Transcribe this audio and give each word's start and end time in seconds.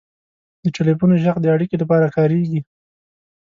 •د 0.63 0.65
ټلیفون 0.75 1.11
ږغ 1.23 1.35
د 1.41 1.45
اړیکې 1.55 1.75
لپاره 1.81 2.13
کارېږي. 2.15 2.59